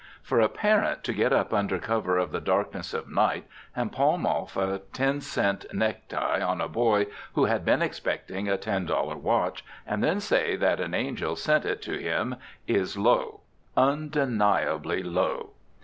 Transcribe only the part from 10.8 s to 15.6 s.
angel sent it to him, is low, undeniably low.